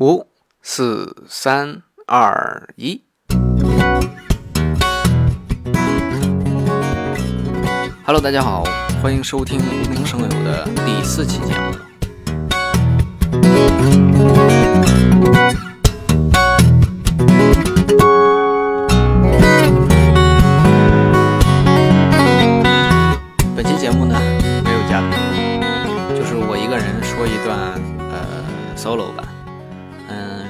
[0.00, 0.26] 五、
[0.60, 3.00] 四、三、二、一。
[8.04, 8.64] Hello，大家好，
[9.00, 11.72] 欢迎收听无名声友的第四期节目。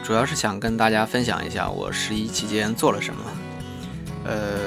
[0.05, 3.21] 主要是想跟大家分享一下我十一期间做了什么。
[4.27, 4.59] 呃，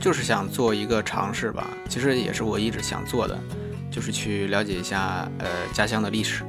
[0.00, 3.38] 就是想做一个尝试吧，其实也是我一直想做的，
[3.90, 6.44] 就是去了解一下呃家乡的历史，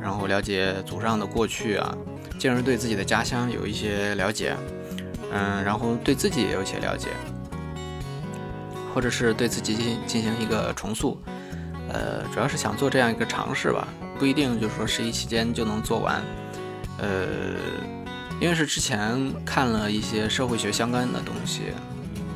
[0.00, 1.94] 然后了解祖上的过去啊，
[2.38, 4.56] 进而对自己的家乡有一些了解，
[5.30, 7.08] 嗯，然后对自己也有一些了解，
[8.94, 11.20] 或者是对自己进进行一个重塑，
[11.90, 13.86] 呃，主要是想做这样一个尝试吧，
[14.18, 16.22] 不一定就是说十一期间就能做完，
[16.98, 17.56] 呃，
[18.40, 21.72] 因为是之前看了一些社会学相关的东西。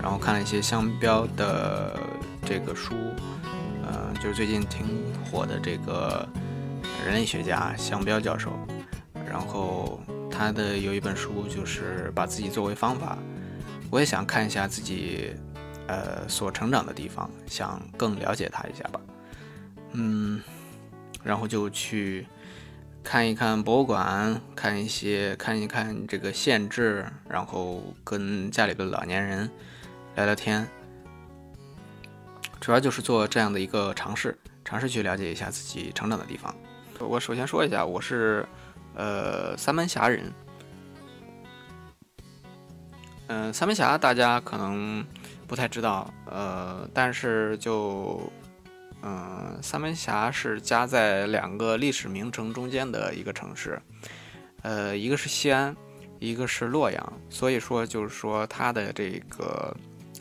[0.02, 1.94] 然后看了一些商标的
[2.46, 2.94] 这个书，
[3.84, 6.26] 呃，就是最近挺火的这个
[7.04, 8.50] 人类学家向标教授，
[9.28, 13.18] 然后他的有一本书就是把自己作为方法，
[13.90, 15.34] 我也想看一下自己
[15.86, 18.98] 呃所成长的地方，想更了解他一下吧，
[19.92, 20.40] 嗯，
[21.22, 22.26] 然后就去
[23.02, 29.50] 看一看博物馆，看一些看一看这个县志，然后跟家里的老年人。
[30.16, 30.68] 聊聊天，
[32.60, 36.54] 主要就是做这样的一个尝试，尝试去了解一下自己成长的地方。
[36.98, 38.44] 我首先说一下，我是
[38.94, 40.30] 呃三门峡人。
[43.28, 45.02] 嗯，三门峡大家可能
[45.46, 48.20] 不太知道，呃，但是就
[49.02, 53.80] 嗯，三门峡是夹在两个历史名城中间的一个城市，
[54.62, 55.76] 呃，一个是西安，
[56.18, 59.76] 一个是洛阳，所以说就是说它的这个。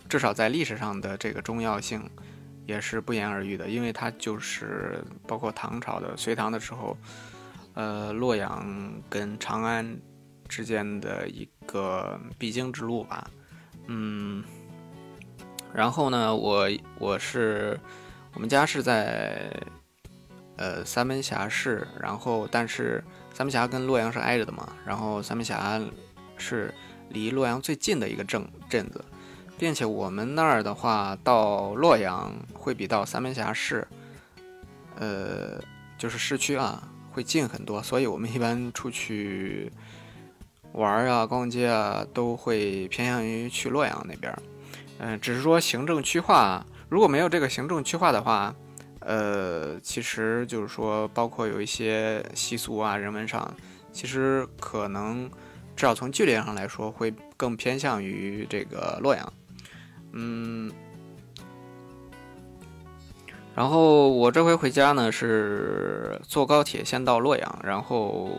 [0.08, 2.02] 至少在历史上的这个重要性，
[2.65, 6.98] 也是不言而喻的，因为它就是包括唐朝的隋唐的时候，
[7.76, 9.95] 呃，洛阳跟长安
[10.48, 13.30] 之间的一个必经之路吧，
[13.86, 14.43] 嗯，
[15.71, 16.67] 然后呢，我
[16.98, 17.80] 我是
[18.33, 19.51] 我们家是在
[20.57, 23.03] 呃三门峡市，然后但是
[23.33, 25.81] 三门峡跟洛阳是挨着的嘛，然后三门峡
[26.37, 26.73] 是
[27.09, 29.03] 离洛阳最近的一个镇镇子。
[29.57, 33.85] 并且我们那儿的话，到洛阳会比到三门峡市，
[34.95, 35.61] 呃，
[35.97, 37.83] 就是市区啊，会近很多。
[37.83, 39.69] 所以我们一般出去
[40.71, 44.33] 玩啊、逛街啊，都会偏向于去洛阳那边。
[44.99, 48.54] 嗯，只是说行政区划，如果没有这个行政区划的话，
[49.02, 53.54] 呃，其实就是说，包括有一些习俗啊、人文上，
[53.94, 55.30] 其实可能
[55.76, 59.33] 至少从距离上来说，会更偏向于这个洛阳。
[60.14, 60.72] 嗯，
[63.56, 68.32] 然后我这回回家呢是坐高铁先到洛阳，然后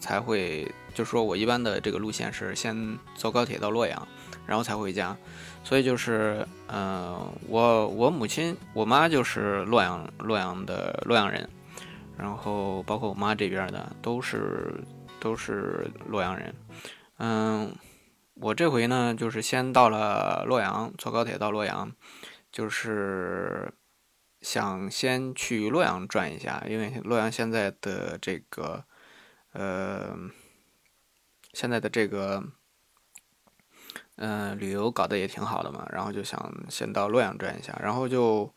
[0.00, 4.08] 才会就说我一般的这个路线是先坐高铁到洛阳，
[4.44, 5.16] 然后才回家。
[5.66, 11.50] 所以就是，嗯，我我母亲我妈就是洛阳洛阳的洛阳人，
[12.16, 14.80] 然后包括我妈这边的都是
[15.18, 16.54] 都是洛阳人，
[17.18, 17.74] 嗯。
[18.38, 21.90] 我这回呢，就是先到了洛阳，坐高铁到洛阳，
[22.52, 23.72] 就是
[24.42, 28.84] 想先去洛阳转一下，因为洛阳现在的这个，
[29.54, 30.14] 呃，
[31.54, 32.44] 现在的这个，
[34.16, 38.52] 嗯，旅游搞得也挺好的嘛，然后就想先到洛阳转一下，然后就，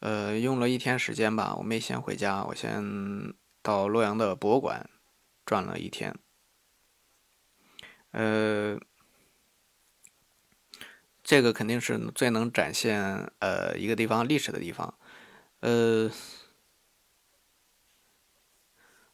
[0.00, 4.88] 呃，用了一天时间吧，我没先回家，我先到洛阳的博物馆
[5.44, 6.14] 转了一天，
[8.12, 8.78] 呃。
[11.24, 14.92] 这个肯定是最能展现呃一个地方历史的地方，
[15.60, 16.10] 呃，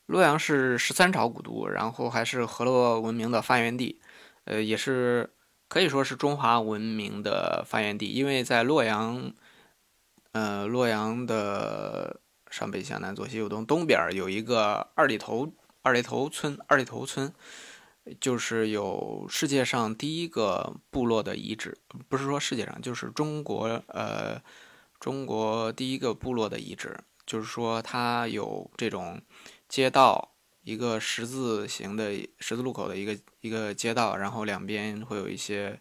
[0.07, 4.01] 洛阳是十三朝古都，然后还是河洛文明的发源地，
[4.45, 5.35] 呃，也是
[5.69, 9.33] 可以说是中华文明的发源地，因为在洛阳，
[10.33, 12.21] 呃，洛阳的
[12.51, 17.33] 上北下南左西右东，东边有一个二里头二里头村二里头村。
[18.23, 21.77] 就是有世界上第一个部落的遗址，
[22.09, 24.41] 不是说世界上，就是中国，呃，
[24.99, 29.21] 中国第一个部落的遗址，就是说它有这种
[29.69, 30.31] 街道，
[30.69, 35.81] 一个十字形的十字路口的一个一个街道，然后两边会有一些，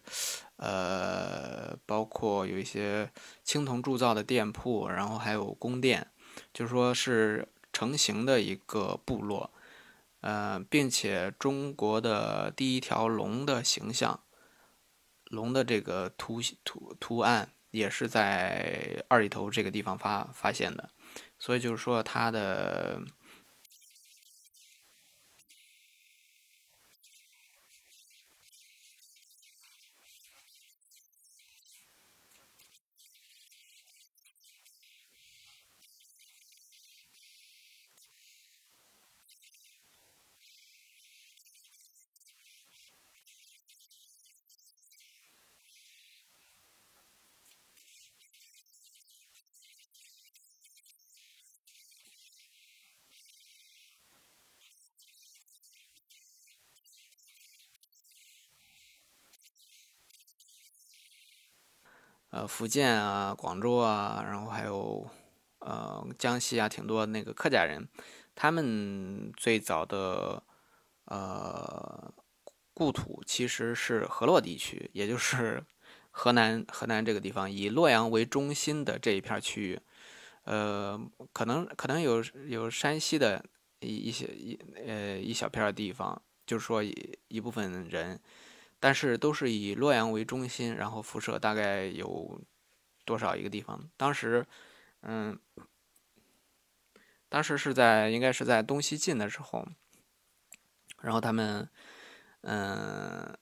[0.56, 3.12] 呃，包括有一些
[3.44, 6.06] 青铜铸造的店铺，然后还有宫殿，
[6.54, 9.52] 就是说是成型的一个部落。
[10.22, 14.18] 呃，并且中国的第一条龙的形象，
[15.24, 20.88] 龙的这个图图图案也是在二里头这个地方发发现的，
[21.38, 23.02] 所以就是说它的。
[62.30, 65.08] 呃，福建啊，广州啊，然后还有
[65.60, 67.88] 呃江西啊，挺多那个客家人，
[68.34, 70.42] 他们最早的
[71.06, 72.12] 呃
[72.74, 75.64] 故土其实是河洛地区，也就是
[76.12, 79.80] 河南河南这个地方，以洛阳为中心的这一片区域。
[80.44, 81.00] 呃，
[81.32, 83.42] 可能可能有有山西的
[83.80, 88.20] 一一些一呃一小片地方，就是说一部分人。
[88.80, 92.40] 但是都是以洛阳为中心，然后辐射大概有
[93.04, 93.90] 多少一个地方？
[93.96, 94.46] 当时，
[95.02, 95.36] 嗯，
[97.28, 99.66] 当时是在应该是在东西晋的时候，
[101.00, 101.68] 然后他们，
[102.42, 103.36] 嗯，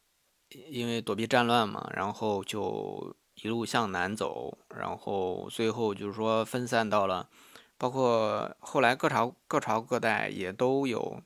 [0.48, 7.28] 因为躲避战乱嘛，然后就一路向南走，然后最后就是说分散到了，
[7.76, 11.22] 包括后来各朝各朝各代也都有，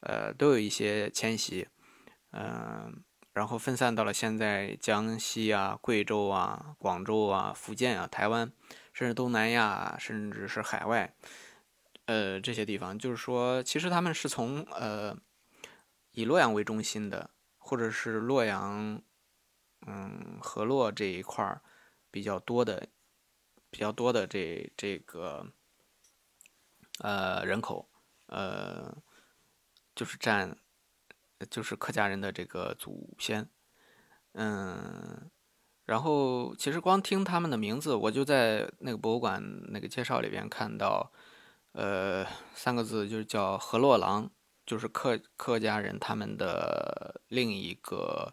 [0.00, 1.66] 呃，都有一些迁徙，
[2.32, 3.02] 嗯。
[3.32, 8.52] 然后分散到了现在江西啊、贵州啊、广州啊、福建啊、台湾，
[8.92, 11.14] 甚至东南亚，甚至是海外，
[12.04, 15.16] 呃，这些地方，就是说，其实他们是从呃
[16.10, 19.00] 以洛阳为中心的，或者是洛阳，
[19.86, 21.62] 嗯，河洛这一块儿
[22.10, 22.88] 比较多的、
[23.70, 25.46] 比较多的这这个
[26.98, 27.88] 呃人口，
[28.26, 28.94] 呃，
[29.94, 30.58] 就是占。
[31.50, 33.48] 就是客家人的这个祖先，
[34.32, 35.30] 嗯，
[35.84, 41.12] 然后其实光听他们的名字，我就在那个博物馆那个介绍里边看到，
[41.72, 44.30] 呃，三个字就是叫河洛郎，
[44.64, 48.32] 就是客客家人他们的另一个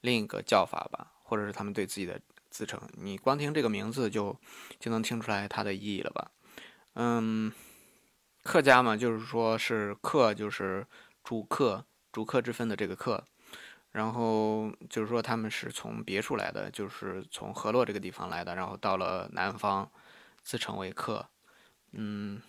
[0.00, 2.80] 另一个叫法吧，或者是他们对自己的自称。
[2.94, 4.36] 你光听这个名字就
[4.78, 6.30] 就能听出来它的意义了吧？
[6.94, 7.52] 嗯，
[8.42, 10.86] 客家嘛，就是说是客，就是
[11.22, 11.84] 主客。
[12.12, 13.24] 逐客之分的这个客，
[13.92, 19.90] 然后就是说他们是从别处来的，就是从河洛这个地方来的，然后到了南方，
[20.42, 21.28] 自称为客，
[21.92, 22.40] 嗯，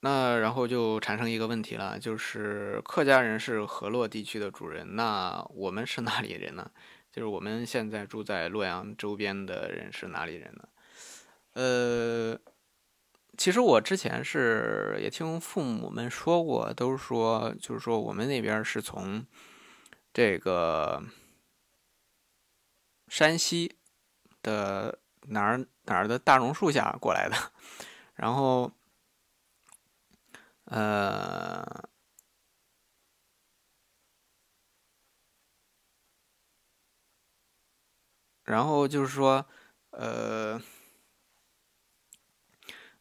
[0.00, 6.70] 那然后就产生一个问题了，就是客家人是河洛地区的主人，那我们是哪里人呢？
[7.10, 10.68] 就是我们现在住在洛阳周边的人是哪里人呢？
[11.54, 12.40] 呃。
[13.38, 19.24] 其实我之前是也听父母们说过，都是说，就是说我们那边是从
[20.12, 21.00] 这个
[23.06, 23.76] 山西
[24.42, 24.98] 的
[25.28, 27.36] 哪儿哪儿的大榕树下过来的，
[28.16, 28.72] 然后，
[30.64, 31.64] 呃，
[38.44, 39.46] 然后就是说，
[39.90, 40.60] 呃。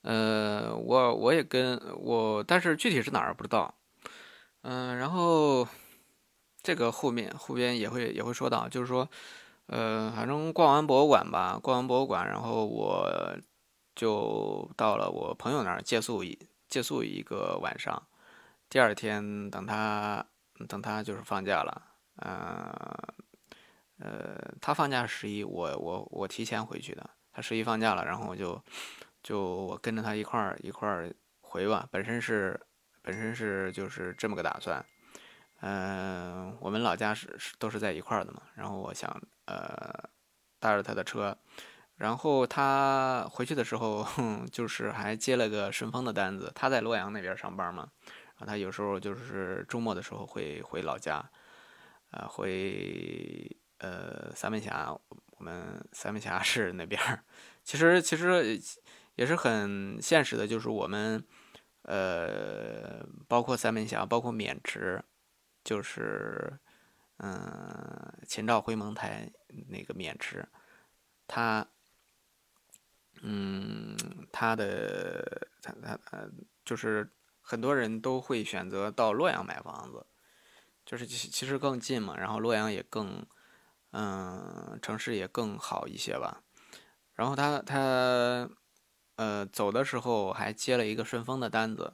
[0.08, 3.74] 呃，我我也跟我，但是具体是哪儿不知道。
[4.62, 5.68] 嗯，然后
[6.64, 9.10] 这个后面后边也会也会说到，就是说，
[9.66, 13.38] 呃，反正逛完博物馆吧，逛完博物馆，然后我
[13.96, 18.02] 就到了我朋友那儿借宿一借宿一个晚上。
[18.70, 20.26] 第二天等他
[20.70, 21.82] 等他就是放假了，
[22.16, 22.98] 呃
[24.00, 27.10] 呃，他放假十一，我我我提前回去的。
[27.34, 28.64] 他十一放假了，然后我就。
[29.27, 32.57] 就我跟着他一块儿一块儿回吧，本身是
[33.01, 34.81] 本身是就是这么个打算，
[35.60, 39.93] 嗯，我们老家是是都是在一块儿的嘛，然后我想呃
[40.62, 41.38] 搭着他的车，
[41.98, 44.07] 然后他回去的时候
[44.50, 51.22] 就是还接了个顺丰的单子，他在洛阳那边上班嘛，然后他有时候就是周末的时候会回老家，
[52.12, 54.98] 呃回呃三门峡，
[55.31, 56.98] 我们三门峡市那边，
[57.65, 58.57] 其实其实。
[59.17, 61.21] 也是很现实的，就是我们，
[61.81, 65.03] 呃，包括三门峡，包括渑池，
[65.63, 66.57] 就是，
[67.17, 69.29] 嗯，秦赵回蒙台
[69.69, 70.47] 那个渑池，
[71.27, 71.67] 它，
[73.21, 73.97] 嗯，
[74.31, 76.29] 它的它它
[76.63, 77.09] 就是
[77.41, 80.05] 很多人都会选择到洛阳买房子，
[80.86, 83.25] 就是其其实更近嘛，然后洛阳也更，
[83.91, 86.43] 嗯，城市也更好一些吧。
[87.15, 88.47] 然后他他，
[89.17, 91.93] 呃，走的时候还接了一个顺丰的单子，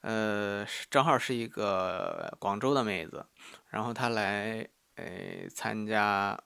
[0.00, 3.24] 呃，正好是一个广州的妹子，
[3.68, 6.38] 然后她来，呃，参加，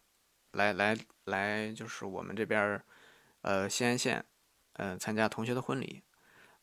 [0.53, 2.83] 来来来，就是我们这边
[3.43, 4.25] 呃，西安县，
[4.75, 6.03] 呃，参加同学的婚礼，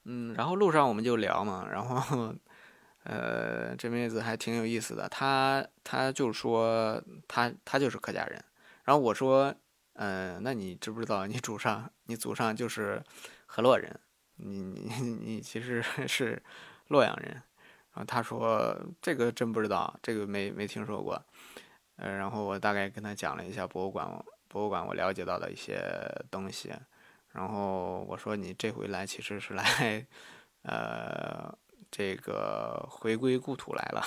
[0.03, 2.35] 嗯，然后路上我们就聊嘛，然后，
[3.03, 8.43] 呃，这妹子还挺有意思的，她她就说她她就是客家人，
[8.83, 9.55] 然后我说。
[9.99, 13.03] 嗯，那你知不知道你祖上你祖上就是
[13.47, 13.99] 河洛人，
[14.35, 16.39] 你你你其实是
[16.89, 17.41] 洛阳人。
[17.93, 21.19] 然后他说这个真不知道，这个没没听说过。
[21.95, 24.07] 呃，然后我大概跟他讲了一下博物馆，
[24.47, 25.81] 博物馆我了解到的一些
[26.29, 26.71] 东西。
[27.29, 30.05] 然后我说你这回来其实是来，
[30.61, 31.51] 呃，
[31.89, 34.03] 这个回归故土来了。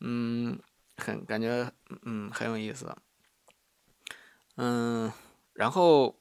[0.00, 0.58] 嗯，
[0.98, 1.72] 很感觉
[2.02, 2.94] 嗯很有意思。
[4.56, 5.10] 嗯，
[5.54, 6.14] 然后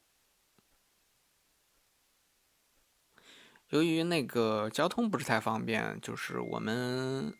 [3.71, 7.33] 由于那个交通不是太方便，就是我们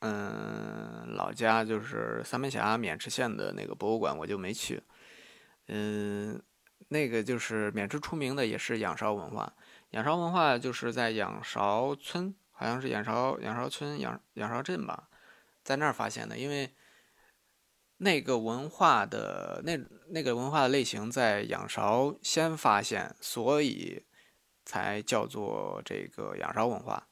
[0.00, 4.82] 嗯老家就是三门峡渑池县的那个博物馆，我就没去。
[5.68, 6.42] 嗯，
[6.88, 9.52] 那个就是渑池出名的也是仰韶文化，
[9.90, 15.08] 仰韶文化就是在仰韶村，好像是仰韶仰韶村仰仰韶镇吧，
[15.62, 16.74] 在那儿发现的，因为。
[18.00, 19.76] 那个文化的那
[20.10, 24.04] 那个文化的类型在仰韶先发现，所以
[24.68, 27.08] 才叫做这个仰韶文化。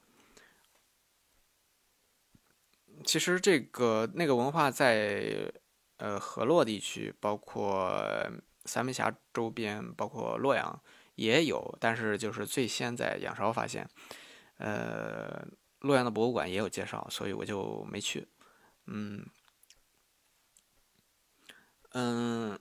[3.03, 5.51] 其实这个那个文化在
[5.97, 8.31] 呃河洛地区，包括
[8.67, 10.83] 三门峡周边，包括洛阳
[11.15, 13.89] 也有，但是就是最先在仰韶发现。
[14.59, 15.47] 呃，
[15.79, 18.29] 洛阳的博物馆也有介绍，所以我就没去。
[18.85, 19.25] 嗯。
[21.93, 22.59] 嗯，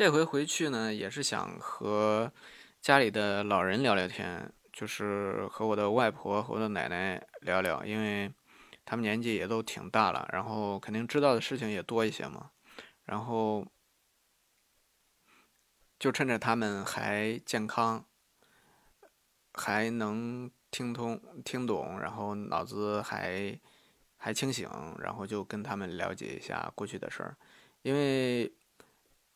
[0.00, 2.32] 这回回去呢，也是想和
[2.80, 8.32] 家里的老人聊聊天，就是和我的外婆和我的奶奶聊聊，因为
[8.86, 12.50] 他们年纪也都挺大了，然后肯定知道的事情也多一些嘛。
[13.04, 13.66] 然后
[15.98, 18.02] 就趁着他们还健康，
[19.52, 23.60] 还能听通听懂，然后脑子还。
[24.22, 27.34] 还清醒，然后就跟他们了解一下过去的事儿，
[27.80, 28.52] 因为，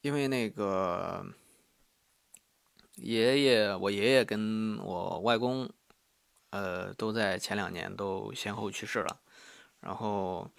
[0.05, 1.25] 因为那个
[2.97, 5.67] 爷爷，我爷爷跟我外公，
[6.51, 9.21] 呃，都在前两年都先后去世了，
[9.81, 10.51] 然后，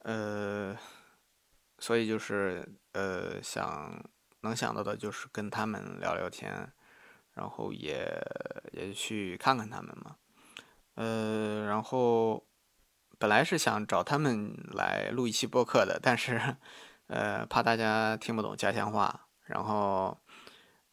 [0.00, 0.76] 呃，
[1.78, 4.04] 所以就是呃想
[4.42, 6.70] 能想到的就是跟他们聊聊天，
[7.32, 8.06] 然后也
[8.72, 10.16] 也去看看他们嘛，
[10.96, 12.46] 呃，然后。
[13.18, 16.56] 本来是想找他们来录一期播客的，但是，
[17.12, 20.16] 呃，怕大家听不懂家乡话，然后，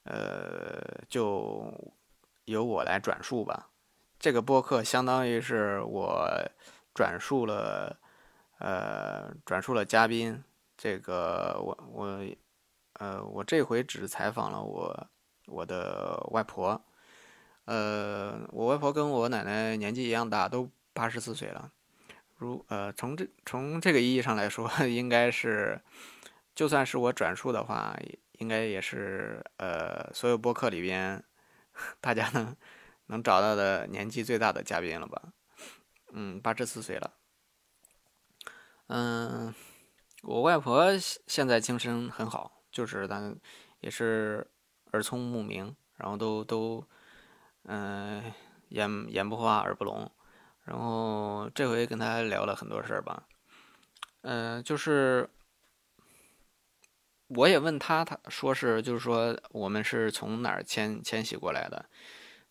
[0.03, 1.73] 呃，就
[2.43, 3.69] 由我来转述吧。
[4.19, 6.29] 这个播客相当于是我
[6.93, 7.97] 转述了，
[8.57, 10.43] 呃，转述了嘉宾。
[10.75, 12.25] 这个我我，
[12.99, 15.07] 呃，我这回只采访了我
[15.47, 16.81] 我的外婆，
[17.63, 21.71] 呃，我外婆跟我奶奶年纪一样大，都八十四岁了。
[22.39, 25.81] 如呃，从这从这个意义上来说， 应该是，
[26.55, 27.93] 就算是我转述的话，
[28.39, 31.22] 应该也是呃，所有播客里边，
[32.00, 32.55] 大家能
[33.08, 35.22] 能找到的年纪最大的嘉宾了吧？
[36.13, 37.13] 嗯，八十四岁了。
[38.88, 39.53] 嗯，
[40.24, 43.38] 我外婆现在精神很好，就是咱
[43.81, 44.50] 也是
[44.93, 46.88] 耳聪目明，然后都都
[47.63, 48.34] 嗯，
[48.69, 50.10] 眼眼不花耳不聋。
[50.69, 53.23] 然后这回跟他聊了很多事儿吧，
[54.21, 55.27] 嗯，就是
[57.29, 61.83] 我也问他，他说是就是说我们是从哪儿迁迁徙过来的，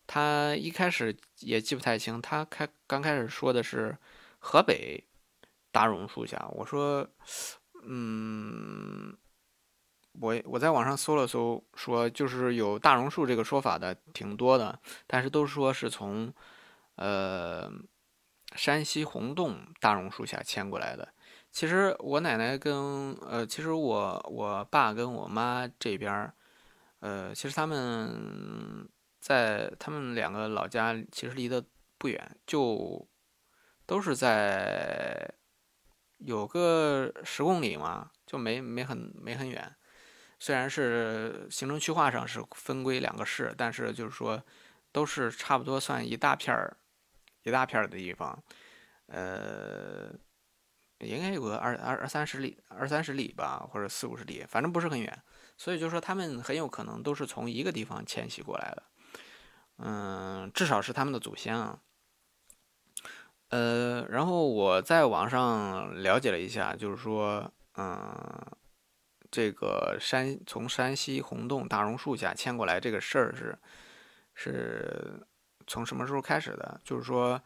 [0.05, 3.97] 他一开始也记不太清，他开刚开始说的是
[4.37, 5.01] 河北
[5.71, 7.07] 大榕树下，我说，
[7.87, 9.15] 嗯，
[10.19, 16.33] 我我在网上搜了搜，说就是有大榕树这个说法的挺多的，但是都说是从，
[16.95, 17.71] 呃。
[18.55, 21.07] 山西洪洞大榕树下迁过来的。
[21.51, 26.33] 其实我奶奶跟呃，其实我我爸跟我妈这边儿
[26.99, 28.87] 呃，其实他们
[29.19, 31.63] 在他们两个老家其实离得
[31.97, 33.07] 不远，就
[33.85, 35.33] 都是在
[36.17, 39.75] 有个十公里嘛，就没没很没很远。
[40.37, 44.41] 虽然是行政区划上是分归两个市，但是就是说
[44.91, 46.77] 都是差不多算一大片儿
[47.43, 48.37] 一大片的地方，
[49.07, 50.11] 呃，
[50.99, 55.23] 应该有个二二二三十里二三十里吧，或者四五十里，反正不是很远。
[55.57, 58.83] 所以就说他们很有可能都是从一个地方迁徙过来的，
[59.79, 61.81] 嗯，至少是他们的祖先啊。
[63.49, 68.45] 呃，然后我在网上了解了一下，就是说，嗯，
[69.31, 73.57] 这个山从山西洪洞大榕树下迁过来这个事儿是，
[74.35, 75.27] 是
[75.69, 76.81] 从什么时候开始的？
[76.83, 77.41] 就是说，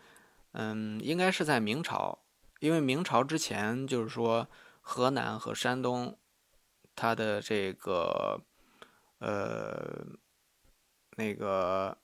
[0.53, 2.17] 嗯，应该是在明朝，
[2.59, 4.47] 因为明朝之前就是说，
[4.81, 6.17] 河南和山东，
[6.95, 8.41] 它的这个，
[9.19, 10.03] 呃，
[11.17, 11.95] 那个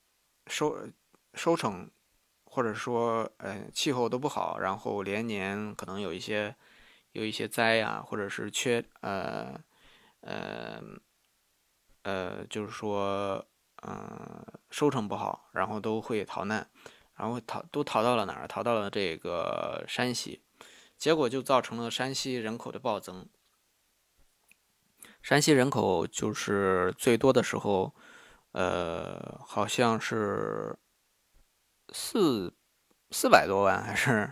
[0.46, 0.88] 收
[1.34, 1.90] 收成。
[2.52, 6.56] 或者说，呃，气候都不好，然后连年可能有一些
[7.12, 9.54] 有一些灾呀，或者是缺，呃，
[10.22, 10.82] 呃，
[12.02, 13.46] 呃，就是说，
[13.88, 16.70] 嗯，收成不好，然后都会逃难，
[17.16, 18.48] 然后逃都逃到了哪儿？
[18.48, 20.42] 逃到了这个山西，
[20.98, 23.28] 结果就造成了山西人口的暴增。
[25.22, 27.94] 山西人口就是最多的时候，
[28.52, 30.78] 呃，好像是。
[31.92, 32.54] 四
[33.10, 34.32] 四百多万还是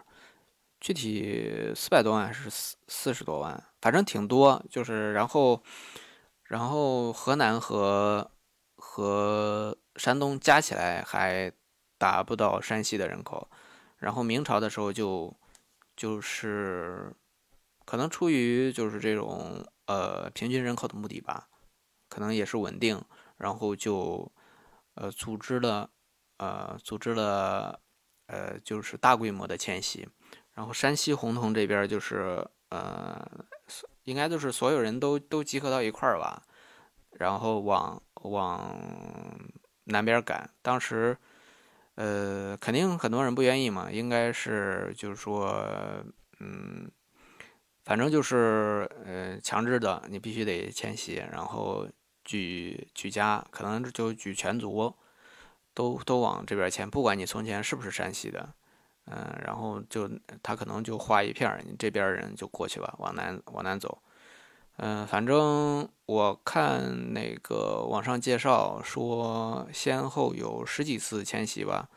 [0.79, 4.63] 具体四百多万还是四四十多万，反正挺多。
[4.69, 5.63] 就是然后
[6.43, 8.29] 然后河南和
[8.97, 11.51] 和山东加起来还
[11.99, 13.47] 达不到山西的人口。
[13.97, 15.31] 然后明朝的时候就
[15.95, 17.13] 就是
[17.85, 21.47] 可能出于就是这种呃平均人口的目的吧，
[22.09, 22.99] 可能也是稳定，
[23.37, 24.31] 然后就
[24.95, 25.91] 呃组织了。
[26.39, 27.81] 呃，组织了，
[28.27, 30.07] 呃，就是大规模的迁徙，
[30.53, 33.27] 然后山西洪洞这边就是，呃，
[34.03, 36.43] 应该就是所有人都都集合到一块儿吧，
[37.09, 38.75] 然后往往
[39.85, 40.49] 南边赶。
[40.61, 41.17] 当时，
[41.95, 45.65] 呃，肯定很多人不愿意嘛，应该是就是说，
[46.39, 46.89] 嗯，
[47.83, 51.87] 反正就是，呃，强制的，你必须得迁徙，然后
[52.23, 54.93] 举举家，可能就举全族。
[55.73, 58.49] 都都往这边迁，不管你从前是不是山西的，
[59.05, 60.09] 嗯，然后就
[60.41, 64.01] 他可能就划一片你这边人就过去吧，往南往南走，
[64.77, 71.89] 嗯，反正我看那个网上介绍说，先后有十几次迁徙吧，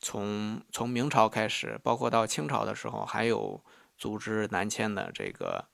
[0.00, 3.62] 从从明朝开始，包括到清朝的时候，还有
[3.98, 5.66] 组织南迁的这个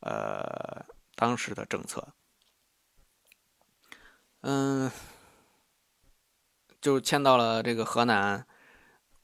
[0.00, 2.14] 呃当时的政策，
[4.42, 4.90] 嗯。
[6.80, 8.44] 就迁到了这个河南，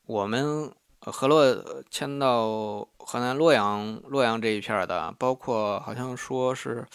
[0.07, 6.87] 我们河洛迁到河南洛阳，洛阳这一片的，包括好像说是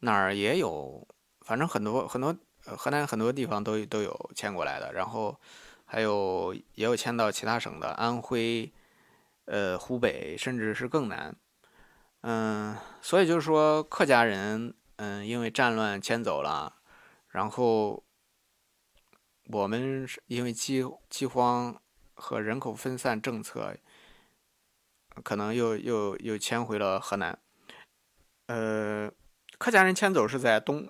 [0.00, 1.06] 哪儿也有，
[1.42, 5.38] 反正很多很多河南很多地方都都有迁过来的，然后
[5.84, 8.72] 还有也有迁到其他省的，安徽、
[9.44, 11.36] 呃湖北，甚至是更南，
[12.22, 16.76] 嗯，所以就是说客家人，嗯，因为战乱迁走了，
[17.28, 18.02] 然后。
[19.52, 21.78] 我们是因为饥饥荒
[22.24, 23.76] 和人口分散政策，
[25.22, 27.38] 可能又又又迁回了河南。
[28.46, 29.12] 呃，
[29.58, 30.88] 客家人迁走是在东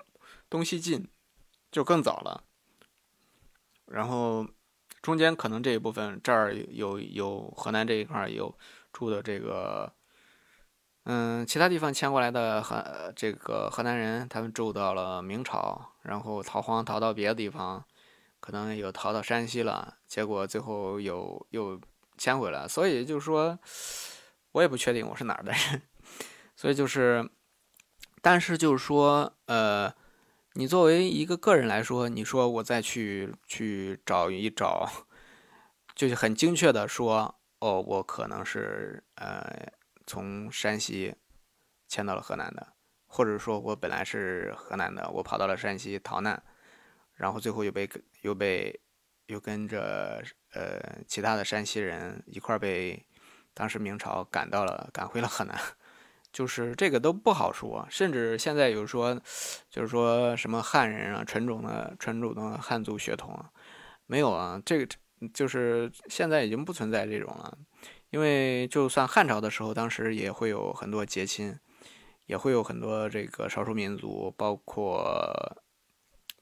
[0.49, 1.09] 东西晋，
[1.73, 2.45] 就更早了。
[3.87, 4.47] 然后
[5.03, 8.57] 中间可能这一部分这儿有有河南这一块有
[8.93, 9.93] 住的这个，
[11.03, 17.85] 嗯，其他地方迁过来的河这个河南人，他们住到了明朝，然后逃荒逃到别的地方。
[18.45, 21.81] 可能有逃到山西了，结果最后又又
[22.19, 23.59] 迁回来，所以就是说，
[24.53, 25.81] 我也不确定我是哪儿的人，
[26.55, 27.27] 所以就是，
[28.21, 29.91] 但是就是说，呃，
[30.53, 35.07] 你作为一个个人来说，你说我再去去找一找，
[35.95, 39.73] 就是很精确的说，哦，我可能是呃
[40.07, 41.15] 从山西
[41.89, 42.75] 迁到了河南的，
[43.07, 46.43] 或者说我本来是河南的，我跑到了山西逃难。
[47.15, 47.89] 然后最后又被
[48.23, 48.81] 又被
[49.27, 50.23] 又跟着
[50.53, 53.01] 呃其他的山西人一块被
[53.55, 55.57] 当时明朝赶到了赶回了河南，
[56.33, 57.87] 就是这个都不好说。
[57.89, 59.19] 甚至现在有说，
[59.71, 63.49] 就是说什么汉人啊，纯种的纯种的汉族血统啊，
[64.07, 64.95] 没有啊，这个
[65.33, 67.57] 就是现在已经不存在这种了。
[68.11, 71.57] 因为就算汉朝的时候，当时也会有很多结亲，
[72.27, 75.64] 也会有很多这个少数民族，包括。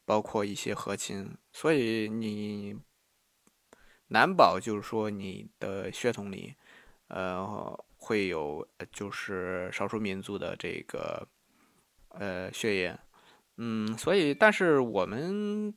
[0.04, 2.76] 包括一些和亲，所以你
[4.08, 6.54] 难保就是说你的血统里，
[7.08, 11.26] 呃，会有就是少数民族的这个
[12.08, 12.98] 呃血液，
[13.56, 15.72] 嗯，所以但是我们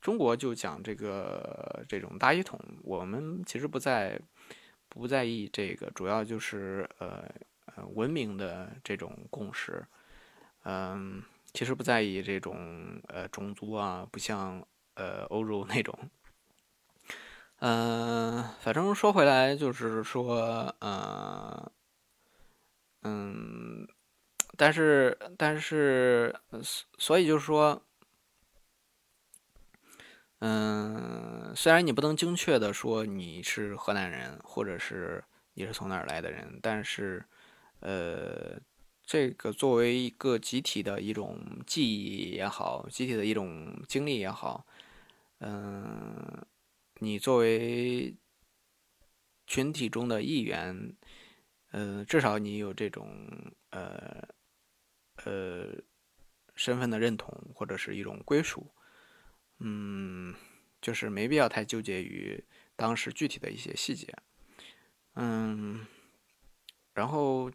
[0.00, 4.20] 中国就讲这个这种大一统，我们其实不在
[4.88, 7.28] 不在意这个，主要就是呃
[7.66, 9.84] 呃文明的这种共识，
[10.64, 15.96] 嗯，其实不在意这种呃种族啊，不像呃欧洲那种。
[17.62, 21.70] 嗯，反正说回来，就是说，呃，
[23.02, 23.86] 嗯，
[24.56, 26.34] 但是，但是，
[26.96, 27.82] 所以就是说，
[30.38, 37.22] 嗯，虽然你不能精确的说你是河南人，或者是你是从哪儿来的人，但是，
[37.80, 38.58] 呃，
[39.10, 44.64] 这个作为一个集体的一种记忆也好，集体的一种经历也好，
[45.40, 46.46] 嗯。
[47.00, 48.14] 你作为
[49.48, 50.94] 群体中的一员，
[51.72, 53.26] 呃，至少你有这种
[53.70, 54.28] 呃
[55.24, 55.74] 呃
[56.54, 58.70] 身份的认同，或者是一种归属，
[59.58, 60.32] 嗯，
[60.80, 62.44] 就是没必要太纠结于
[62.76, 64.14] 当时具体的一些细节，
[65.14, 65.84] 嗯，
[66.94, 67.50] 然后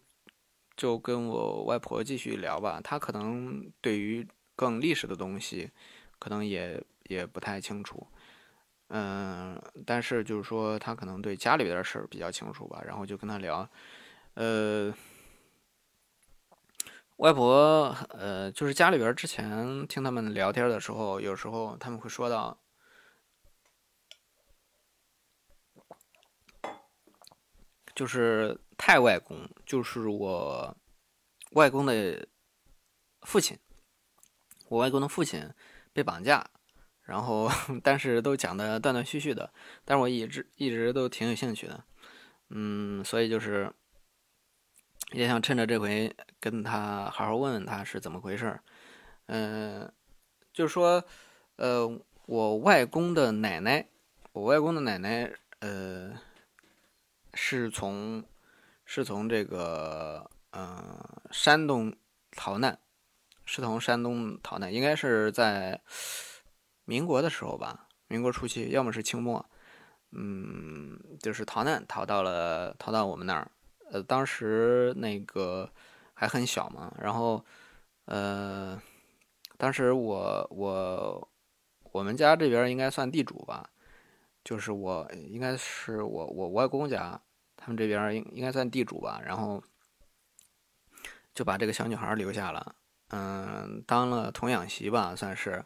[0.75, 5.71] 就跟我外婆继续聊吧，她可能对于更历史的东西，
[6.19, 8.07] 可能也也不太清楚。
[8.89, 13.67] 嗯，但是就是说，他可能对家里边的事儿比较清楚吧，然后就跟他聊，
[14.35, 14.93] 呃，
[17.17, 22.55] 外婆，呃，就是家里边之前听他们聊天的时候，有时候他们会说到，
[27.95, 30.77] 就是太外公，就是我
[31.53, 32.27] 外公的
[33.21, 33.57] 父亲，
[34.69, 35.49] 我外公的父亲
[35.91, 36.47] 被绑架。
[37.07, 37.47] 然后，
[37.83, 39.53] 但是都讲的断断续续的，
[39.85, 41.83] 但是我一直一直都挺有兴趣的，
[42.49, 43.71] 嗯，所以就是
[45.11, 48.63] 也想趁着这回跟他好好问问他是怎么回事儿
[49.27, 49.87] 嗯，
[50.51, 51.03] 就是说，
[51.57, 51.87] 呃，
[52.25, 53.87] 我外公的奶奶，
[54.31, 56.11] 我外公的奶奶，呃，
[57.35, 58.23] 是从
[58.83, 61.95] 是从这个呃山东
[62.31, 62.79] 逃难，
[63.45, 65.79] 是从山东逃难，应该是在。
[66.87, 69.43] 民国的时候吧，民国初期，要么是清末，
[70.11, 73.49] 嗯，就是逃难逃到了逃到我们那儿，
[73.89, 75.67] 呃，当时那个
[76.13, 77.43] 还很小嘛，然后，
[78.05, 78.79] 呃，
[79.57, 81.27] 当时我我
[81.91, 83.67] 我们家这边应该算地主吧，
[84.43, 87.19] 就是我应该是我我外公家，
[87.65, 89.63] 他们这边应应该算地主吧，然后
[91.33, 92.75] 就把这个小女孩留下了，
[93.09, 95.65] 嗯，当了童养媳吧，算是。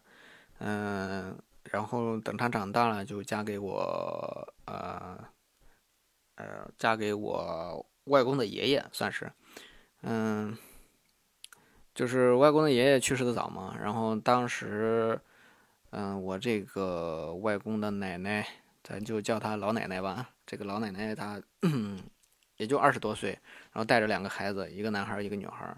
[0.60, 5.22] 嗯，然后等她长大了，就嫁给我，呃，
[6.36, 9.30] 呃，嫁给我外公的爷爷，算是，
[10.04, 10.58] 嗯，
[11.94, 15.20] 就是外公的爷爷去世的早嘛，然后当时，
[15.90, 18.48] 嗯，我这个外公的奶奶，
[18.84, 21.40] 咱就叫她老奶奶吧，这个老奶奶她
[22.58, 23.30] 也就二十多岁，
[23.72, 25.78] 然后带着两个孩子，一个男孩一个女孩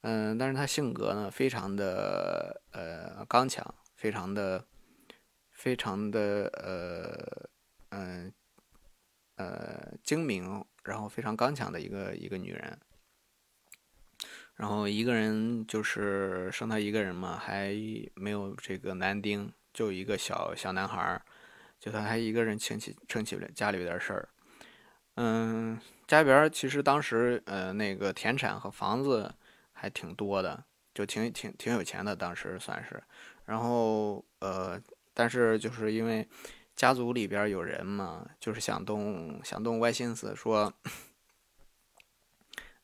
[0.00, 3.74] 嗯，但是她性格呢，非常的呃刚强。
[4.00, 4.64] 非常的，
[5.50, 7.50] 非常的呃，
[7.90, 8.32] 嗯，
[9.36, 12.78] 呃，精明，然后非常刚强的一个一个女人，
[14.54, 17.74] 然后一个人就是生她一个人嘛，还
[18.14, 21.22] 没有这个男丁，就一个小小男孩儿，
[21.80, 24.28] 就算他一个人撑起撑起了家里边事儿，
[25.14, 29.34] 嗯，家里边其实当时呃那个田产和房子
[29.72, 30.62] 还挺多的，
[30.94, 33.02] 就挺挺挺有钱的，当时算是。
[33.46, 34.80] 然后，呃，
[35.14, 36.28] 但是就是因为
[36.76, 40.72] 家族里边有人嘛，就是想动想动歪心思，说，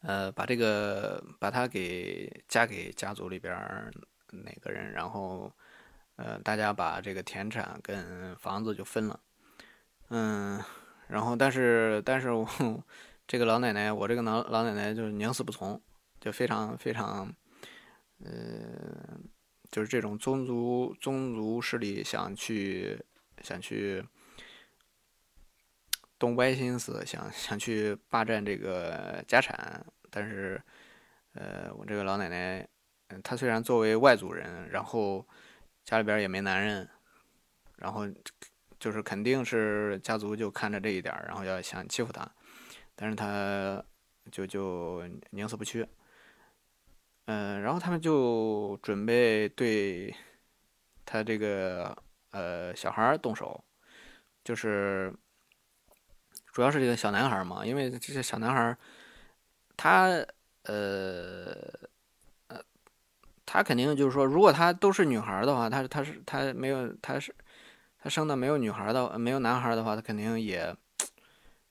[0.01, 3.55] 呃，把这个把他给嫁给家族里边
[4.33, 5.53] 哪个人，然后，
[6.17, 9.21] 呃，大家把这个田产跟房子就分了，
[10.09, 10.63] 嗯，
[11.09, 12.47] 然后但是但是我
[13.27, 15.81] 这个老奶奶，我这个老老奶奶就是宁死不从，
[16.21, 17.33] 就非常非常，
[18.25, 18.31] 呃。
[19.69, 22.99] 就是这种宗族宗族势力想去
[23.43, 24.03] 想去
[26.19, 30.59] 动歪心思，想想去霸占这个家产，但是，
[31.35, 32.67] 呃，我这个老奶奶，
[33.09, 35.27] 嗯，她虽然作为外族人，然后
[35.87, 36.89] 家里边也没男人，
[37.77, 38.03] 然后
[38.81, 42.29] 就是肯定是家族就看着这一点，然后要想欺负他，
[42.97, 43.81] 但是他
[44.33, 45.87] 就就宁死不屈。
[47.27, 50.13] 嗯，然后他们就准备对
[51.05, 51.97] 他这个
[52.31, 53.65] 呃小孩动手，
[54.43, 55.15] 就是
[56.53, 58.77] 主要是这个小男孩嘛，因为这些小男孩
[59.77, 60.09] 他
[60.65, 61.55] 呃
[63.47, 67.33] 他肯定就是说，如果他都是女孩的话，他他是他没有他是
[67.99, 70.77] 他生的没有女孩的没有男孩的话，他肯定也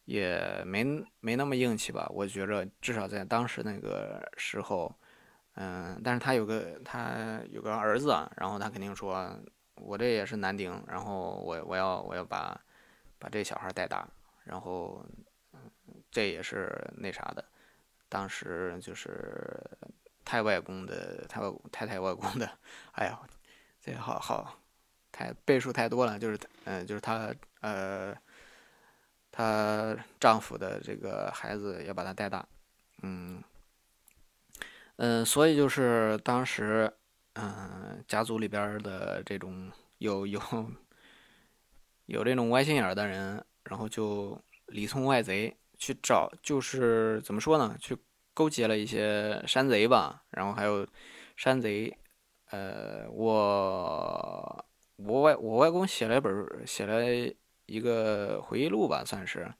[0.05, 0.85] 也没
[1.19, 2.09] 没那么硬气吧？
[2.13, 4.95] 我觉着至少在当时那个时候，
[5.55, 9.37] 嗯，但是他有个他有个儿子，然后他肯定说，
[9.75, 12.57] 我这也是男丁，然后我我要我要把
[13.19, 14.07] 把这小孩带大，
[14.45, 15.05] 然后
[16.09, 17.43] 这也是那啥的，
[18.07, 19.61] 当时就是。
[20.25, 22.49] 太外公的，太外太太外公的，
[22.93, 23.19] 哎呀，
[23.79, 24.59] 这好好，
[25.11, 28.13] 太倍数太多了，就是，嗯，就是她，呃，
[29.31, 32.45] 她丈夫的这个孩子要把她带大，
[33.03, 33.41] 嗯，
[34.95, 36.91] 嗯，所以就是当时，
[37.33, 40.41] 嗯，家族里边的这种有有
[42.07, 47.95] 有这种歪心眼的人，然后就里通外贼去找，就是怎么说呢，去。
[48.35, 50.85] 勾结了一些山贼吧，然后还有
[51.37, 51.97] 山贼，
[52.51, 54.65] 呃，我
[54.97, 57.01] 我外我外公写了一本写了
[57.65, 59.51] 一个回忆录吧，算是，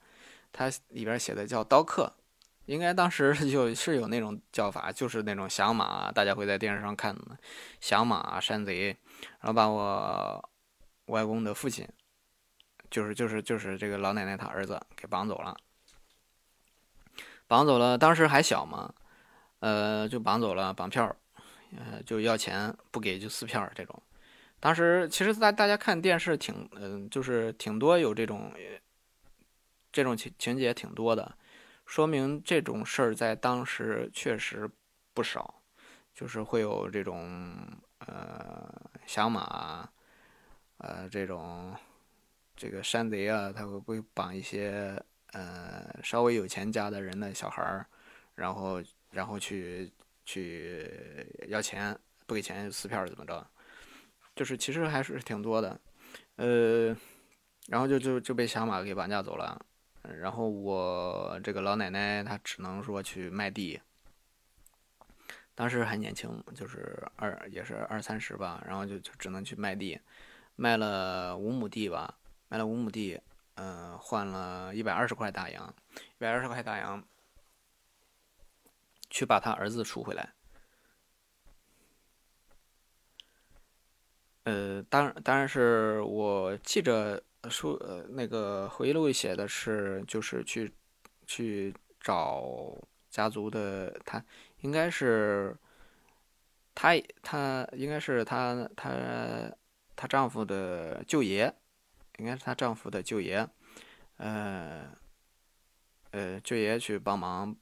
[0.52, 2.12] 他里边写的叫刀客，
[2.66, 7.38] 应该当时就是有那种叫法，就是那种响马，大家会在电视上看的
[7.80, 8.96] 响马山贼，
[9.40, 10.50] 然后把我
[11.06, 11.88] 外公的父亲，
[12.90, 15.56] 就是就是就是这个老奶奶她儿子给绑走了。
[17.48, 18.92] 绑走了，当时还小嘛，
[19.60, 21.14] 呃，就绑走了，绑票，
[21.76, 24.02] 呃，就要钱，不给就撕票这种。
[24.58, 28.52] 当时其实大大家看电视挺，嗯，就是挺多有这种
[29.92, 31.36] 这种情情节挺多的，
[31.84, 34.68] 说明这种事儿在当时确实
[35.14, 35.62] 不少，
[36.12, 37.56] 就是会有这种
[38.00, 38.68] 呃
[39.06, 39.88] 响马，
[40.78, 41.72] 呃这种
[42.56, 45.00] 这个山贼啊，他会不会绑一些？
[45.32, 47.86] 呃，稍微有钱家的人的小孩儿，
[48.34, 49.92] 然后然后去
[50.24, 50.88] 去
[51.48, 53.46] 要钱，不给钱撕票怎么着？
[54.34, 55.80] 就是其实还是挺多的，
[56.36, 56.96] 呃，
[57.68, 59.60] 然后就就就被小马给绑架走了。
[60.20, 63.80] 然后我这个老奶奶她只能说去卖地，
[65.54, 69.98] 当时还年轻，就是二也是二三十吧，然后就就只能去卖地，
[70.54, 73.20] 卖了五亩地吧，卖了五亩地。
[73.56, 77.02] 嗯，换了一百二十块大洋，一百二十块大洋，
[79.08, 80.34] 去把他儿子赎回来。
[84.44, 90.72] 呃，当当然是我记着书，呃，那个回忆录里写的是，就是去
[91.26, 92.76] 去找
[93.08, 94.22] 家族的，他
[94.58, 95.56] 应该是
[96.74, 96.92] 他
[97.22, 99.50] 他应该是他他
[99.96, 101.52] 他丈夫的舅爷。
[102.18, 103.46] 应该是她丈夫的舅爷，
[104.16, 104.90] 呃，
[106.12, 107.54] 呃，舅爷去帮忙，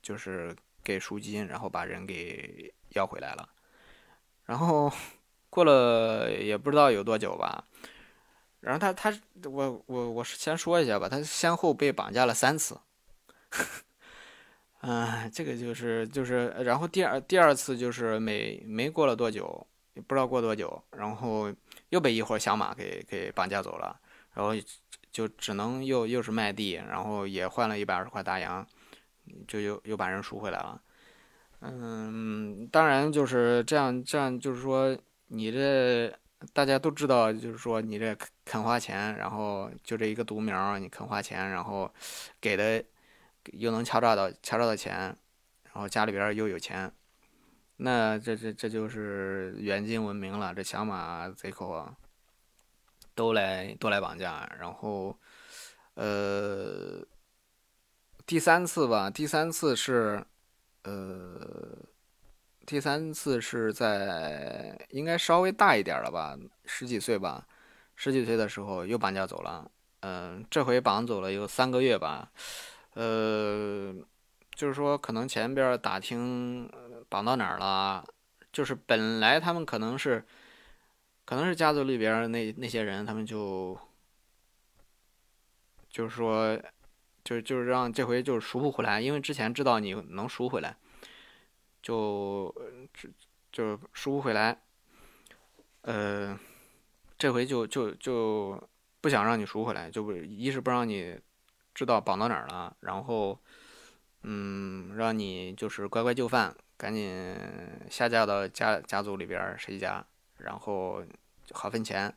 [0.00, 3.48] 就是给赎金，然后把人给要回来了。
[4.46, 4.90] 然后
[5.50, 7.66] 过了也不知道有多久吧，
[8.60, 9.12] 然后他他
[9.44, 12.80] 我我我是先说一下吧，他先后被绑架了三次。
[14.80, 21.52] 嗯，这个就是就是，然后第二第二次就是没没过了多久，也不知道过多久，然后。
[21.94, 23.96] 又被一伙小马给给绑架走了，
[24.32, 24.52] 然后
[25.12, 28.66] 就只能又又是卖地，然后也换了一百二十块大洋，
[29.46, 30.82] 就又又把人赎回来了。
[31.60, 36.12] 嗯，当然就是这样，这样就是说你这
[36.52, 41.88] 大家都知道，就是说你这肯花钱，然后就这一个独苗，你肯花钱，然后
[42.40, 42.84] 给的
[43.52, 45.16] 又能敲诈到敲诈到钱，
[45.72, 46.92] 然后家里边又有钱。
[47.76, 51.92] 那这这这就是远近闻名了，这响马贼寇啊，
[53.16, 55.18] 都来都来绑架，然后，
[55.94, 57.04] 呃，
[58.24, 60.24] 第三次吧，第三次是，
[60.84, 61.76] 呃，
[62.64, 67.44] 第三次是在应该稍微大一点了吧，十几岁吧，
[67.96, 69.68] 十几岁的时候又绑架走了，
[70.00, 72.30] 嗯，这回绑走了有三个月吧，
[72.92, 73.92] 呃。
[74.56, 76.70] 就是说，可能前边打听
[77.14, 78.04] 绑到哪儿了，
[78.52, 80.26] 就是本来他们可能是，
[81.24, 83.78] 可能是家族里边那那些人，他们就，
[85.88, 86.60] 就是说，
[87.22, 90.76] 就就是让这回就是赎不回来，因为之前知道你能赎回来，
[91.80, 92.52] 就
[93.52, 94.60] 就赎不回来，
[95.82, 96.36] 呃，
[97.16, 98.60] 这回就就就
[99.00, 101.16] 不想让你赎回来，就不一是不让你
[101.72, 103.38] 知道绑到哪儿了，然后。
[104.26, 107.36] 嗯，让你就是乖乖就范，赶紧
[107.90, 110.04] 下嫁到家家族里边谁家，
[110.38, 111.02] 然后
[111.52, 112.14] 好分钱。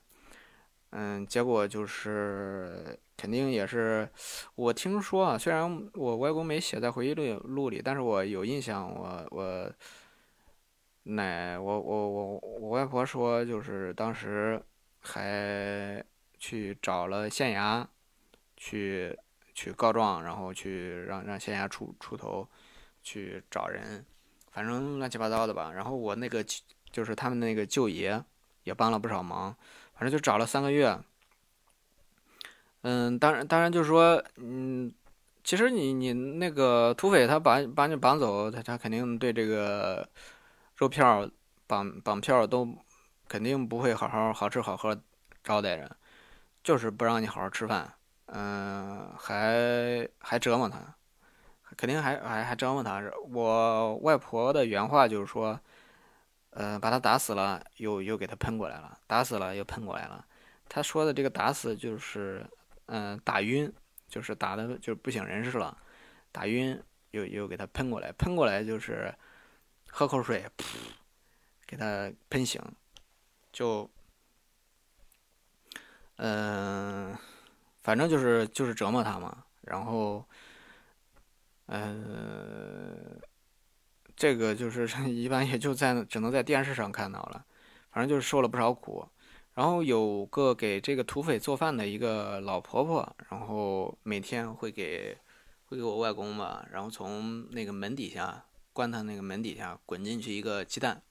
[0.92, 4.10] 嗯，结果就是肯定也是，
[4.56, 9.72] 我听说啊，虽然我外公没写在回忆录录里，但是我有印象，我我
[11.04, 14.62] 奶，我我我我外婆说，就是当时
[15.00, 16.04] 还
[16.40, 17.86] 去找了县衙，
[18.56, 19.18] 去
[19.54, 22.48] 去告状，然后去让让县衙出出头，
[23.04, 24.06] 去找人，
[24.58, 25.72] 反正乱七八糟的吧。
[25.72, 26.44] 然后我那个
[26.92, 28.20] 就是他们那个舅爷
[28.64, 29.56] 也帮了不少忙，
[29.94, 31.00] 反正就找了三个月。
[32.82, 34.92] 嗯，当然当然就是说，嗯。
[35.44, 40.06] 其实你你那个土匪他把把你绑走，他他肯定对这个
[40.76, 41.26] 肉票
[41.66, 42.68] 绑绑票都
[43.30, 45.02] 肯定不会好好好吃好喝
[45.46, 45.90] 招待人，
[46.66, 47.94] 就是不让你好好吃饭，
[48.26, 50.80] 嗯，还还折磨他，
[51.78, 53.02] 肯定还还还折磨他。
[53.30, 55.58] 我外婆的原话就是说，
[56.50, 60.26] 呃，把他打死了，又又给他喷过来了，打死了又喷过来了。
[60.68, 62.46] 他说的这个打死就是，
[62.88, 63.72] 嗯，打晕。
[64.10, 65.78] 就是打的，就不省人事了，
[66.32, 69.14] 打晕又又给他喷过来，喷过来就是
[69.90, 70.64] 喝口水，噗，
[71.66, 72.62] 给他喷醒，
[73.52, 73.92] 就，
[76.16, 77.14] 嗯，
[77.82, 79.44] 反正就是就是折磨他嘛。
[79.60, 80.26] 然后，
[81.68, 83.20] 嗯，
[84.16, 87.46] 这个就是 一般也就在只能在电视上看到了，
[87.92, 89.08] 反正就是受了不少苦。
[89.54, 95.18] 然后有个给这个土匪做饭的一个老婆婆，然后每天会给
[95.66, 101.02] 会给我外公吧，然后从那个门底下关他那个门底下滚进去一个鸡蛋，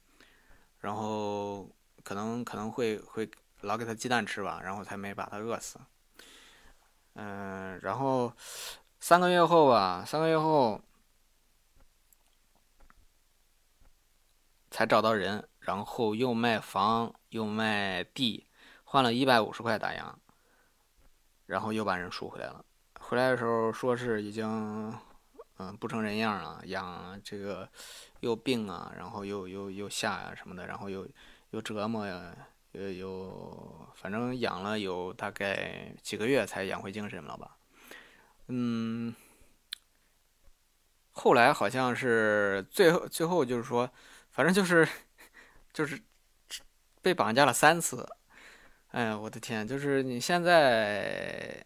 [0.79, 1.69] 然后
[2.05, 3.29] 可能可能会会
[3.63, 5.81] 老给他鸡蛋吃吧，然后才没把他饿死。
[7.15, 8.33] 嗯，然后
[9.09, 10.81] 三个月后吧，三个月后
[14.69, 15.49] 才找到人。
[15.61, 18.49] 然后又卖房又卖地，
[18.83, 20.19] 换了一百五十块大洋，
[21.47, 22.65] 然后又把人赎回来了。
[22.99, 24.93] 回来的时候说是已经，
[25.59, 27.69] 嗯，不成人样了，养这个
[28.19, 31.09] 又病啊，然后又又又下呀什么的，然后又
[31.51, 32.37] 又折磨呀，
[32.73, 37.57] 又又反正养了有大概几个月才养回精神了吧。
[38.49, 39.15] 嗯，
[41.13, 43.91] 后来好像是最后最后就是说，
[44.31, 44.87] 反正就是。
[45.77, 46.01] 就是
[47.03, 48.09] 被绑架了三次，
[48.93, 49.69] 哎呀，我的天！
[49.69, 51.63] 就是你现在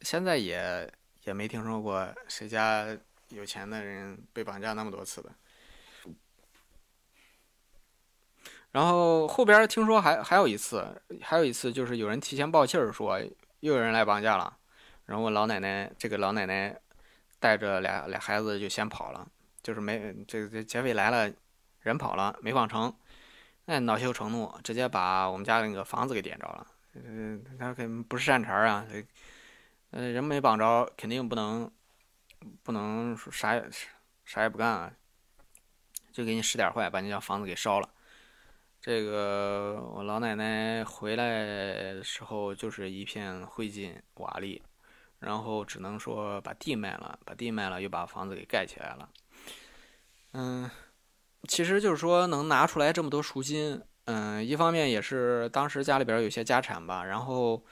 [0.00, 0.90] 现在也
[1.24, 2.86] 也没听说过谁家
[3.28, 5.30] 有钱的人被绑架那么多次的。
[8.70, 13.20] 然后后边听说还还有一次，还有一次就是有人提前报信儿说
[13.60, 14.56] 又有人来绑架了，
[15.10, 16.80] 然后我老奶奶这个老奶奶
[17.40, 19.28] 带着俩俩孩子就先跑了，
[19.60, 21.34] 就是没这这劫匪来了，
[21.80, 22.94] 人跑了没绑成。
[23.66, 26.64] 哎，恼羞成怒，直接把我们家那个房子给点着了。
[26.94, 28.86] 嗯，他肯不是善茬啊。
[29.90, 31.68] 呃，人没绑着，肯定不能
[32.62, 33.68] 不能啥也
[34.24, 34.92] 啥也不干啊，
[36.12, 37.88] 就给你使点坏，把你家房子给烧了。
[38.80, 44.60] 这个我老奶奶回来的时候就是一片灰烬瓦砾，
[45.20, 49.08] 然后只能说把地卖了，把地卖了又把房子给盖起来了。
[50.32, 50.70] 嗯。
[51.48, 57.64] 其实就是说，能拿出来这么多赎金，嗯，一方面也是当时家里边有些家产吧，然后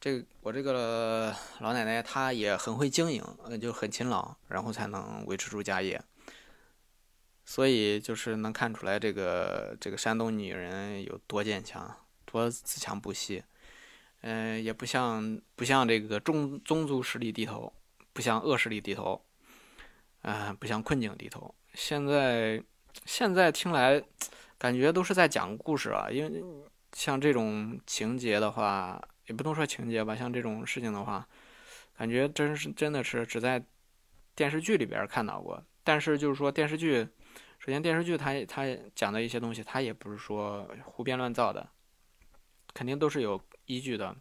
[0.00, 3.22] 这我这个老奶奶她也很会经营，
[3.60, 6.02] 就很勤劳，然后才能维持住家业。
[7.44, 11.94] 所以就是能看出来这个这个山东女人有多坚强，
[12.24, 13.44] 多自强不息。
[14.20, 17.72] 嗯，也不像不像这个宗宗族势力低头，
[18.12, 19.24] 不向恶势力低头，
[20.22, 21.54] 啊，不向困境低头。
[21.74, 22.62] 现在。
[23.06, 24.02] 现在听来，
[24.58, 26.10] 感觉都是在讲故事啊。
[26.10, 26.42] 因为
[26.92, 31.24] 像这种情节的话，也不能说情节吧，像这种事情的话，
[31.96, 33.64] 感觉真是真的是只在
[34.34, 35.62] 电视剧里边看到过。
[35.84, 37.06] 但是就是说电视剧，
[37.60, 41.70] 首先电视剧它它讲的一些东西，它也不是说胡编乱造的，
[42.74, 44.14] 肯定都是有依据的。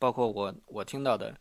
[0.00, 1.36] 包括我我听到的，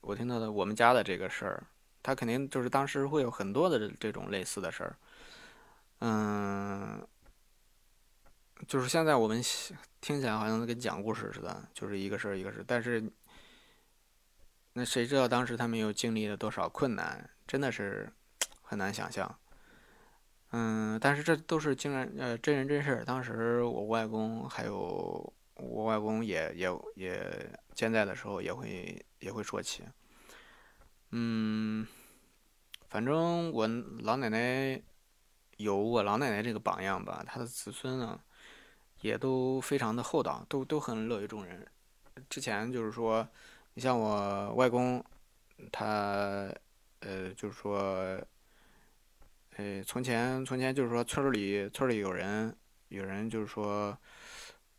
[0.00, 1.64] 我听到的我们家的这个事儿，
[2.02, 4.96] 他肯定就是当时会有很多的这种类似的事儿。
[6.00, 7.06] 嗯，
[8.66, 9.42] 就是现在我们
[10.00, 12.64] 听起来好像跟讲故事似的，就是一个事儿一个事儿。
[12.66, 13.02] 但是，
[14.74, 17.30] 那谁知道当时他们又经历了多少困难？
[17.46, 18.12] 真的是
[18.60, 19.38] 很难想象。
[20.50, 23.04] 嗯，但是这都是竟然呃真人真事儿。
[23.04, 29.84] 当时我外公还有我外公也也也健在的时候也会也会说起。
[31.10, 31.86] 嗯，
[32.88, 33.66] 反正我
[34.00, 34.82] 老奶奶。
[35.58, 38.18] 有我老奶奶这个榜样吧，她的子孙呢，
[39.02, 41.64] 也都非常的厚道，都都很乐于助人。
[42.28, 43.28] 之前就是说，
[43.74, 45.04] 你像我外公，
[45.70, 46.52] 他
[47.00, 48.20] 呃，就是说，
[49.56, 52.56] 呃，从前从前就是说村里村里有人
[52.88, 53.96] 有人就是说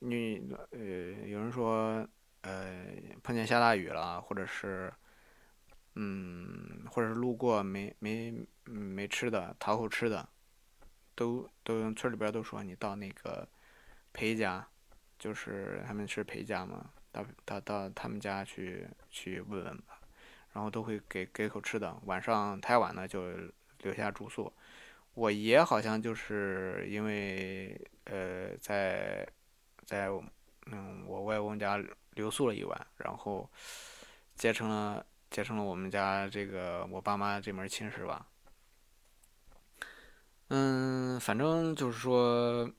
[0.05, 0.79] 你呃
[1.27, 2.05] 有人说
[2.41, 2.85] 呃
[3.23, 4.93] 碰见下大雨了，或者是
[5.95, 10.27] 嗯或者是路过没没没吃的讨口吃的，
[11.15, 13.47] 都都村里边都说你到那个
[14.11, 14.67] 裴家，
[15.17, 19.99] 就是他们是裴家嘛，到到到他们家去去问问吧，
[20.51, 23.31] 然后都会给给口吃的，晚上太晚了就
[23.79, 24.51] 留下住宿。
[25.13, 29.25] 我爷好像就是因为呃在
[29.86, 30.07] 在
[30.67, 31.77] 嗯我外公家
[32.11, 33.49] 留宿了一晚，然后
[34.36, 38.27] 结成了结成了我们家这个我爸妈这门亲事吧。
[40.49, 42.71] 嗯，反正就是说，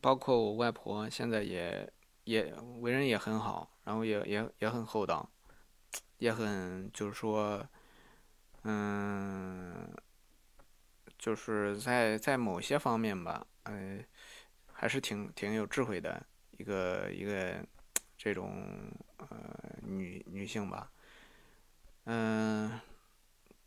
[0.00, 1.92] 包括我外婆现在也
[2.24, 5.28] 也为人也很好，然后也也也很厚道，
[6.18, 7.66] 也很就是说，
[8.62, 9.90] 嗯。
[11.18, 14.02] 就是在在某些方面吧，嗯，
[14.72, 16.26] 还是挺挺有智慧的
[16.60, 17.56] 一个一个
[18.18, 18.62] 这种
[19.16, 19.26] 呃
[19.82, 20.92] 女女性吧，
[22.04, 22.78] 嗯，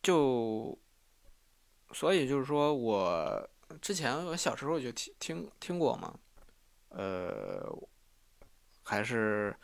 [0.04, 0.78] 就
[1.91, 3.50] 所以就是说我
[3.82, 6.14] 之前我小时候就听听听过嘛，
[6.89, 7.68] 呃，
[8.84, 9.56] 还是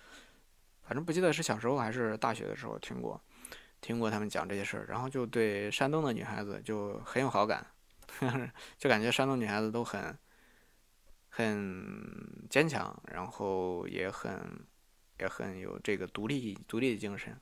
[0.81, 3.21] 反正不记得是小时候还是大学的时候听过
[3.79, 7.63] 听过他们讲这些事儿，然后就对山东的女孩子就很有好感。
[8.75, 10.17] 就感觉山东女孩子都很
[11.29, 14.37] 很坚强，然后也很
[15.19, 17.39] 也很有这个独立独立的精神。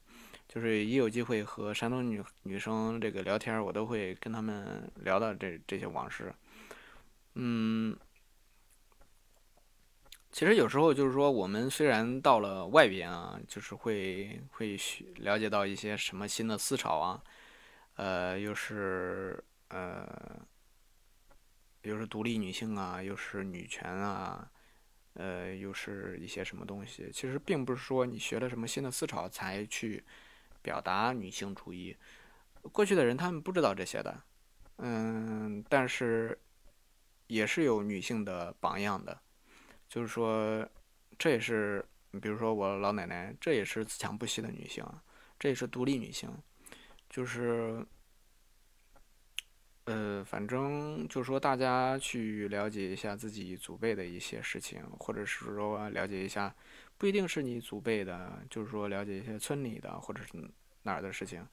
[0.48, 6.34] 就是一有机会和山东女女生这个聊天，我都会跟他们聊到这这些往事。
[7.36, 7.98] 嗯，
[10.32, 14.78] 其实有时候就是说，我们虽然到了外边啊，就是会会
[15.18, 17.22] 了解到一些什么新的思潮啊，
[17.96, 20.40] 呃，又是呃。
[21.88, 24.52] 又是独立女性啊，又是女权啊，
[25.14, 27.10] 呃，又是一些什么东西？
[27.14, 30.04] 其实并不是说你学了什么新的思潮才去
[30.62, 31.96] 表达女性主义。
[32.74, 34.22] 过去的人他们不知道这些的，
[34.80, 36.38] 嗯，但是
[37.28, 39.18] 也是有女性的榜样的。
[39.88, 40.68] 就是说，
[41.18, 41.84] 这也是，
[42.22, 44.86] 比如说我老奶奶，这也是自强不息的女性，
[45.40, 46.30] 这也是独立女性，
[47.10, 47.86] 就是。
[49.88, 56.54] 呃，反正就说大家去了解一下自己祖辈的一些事情，或者是说了解一下，
[56.98, 60.34] 不一定是你祖辈的，就是说了解一些村里的或者是
[60.84, 61.48] 哪儿的事情，